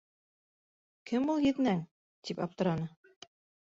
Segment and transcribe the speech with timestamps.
[1.13, 1.87] Кем ул еҙнәң?—
[2.29, 2.95] тип аптыраны.